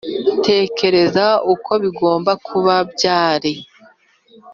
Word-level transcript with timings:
tekereza 0.47 1.25
uko 1.53 1.71
bigomba 1.83 2.31
kuba 2.47 2.75
byari 2.93 3.53
a 3.61 3.63